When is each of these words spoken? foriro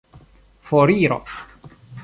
foriro 0.67 1.21